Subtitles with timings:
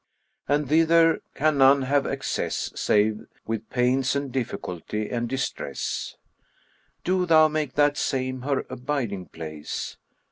[0.47, 6.15] and thither can none have access, save with pains and difficulty and distress:
[7.03, 9.97] do thou make that same her abiding place."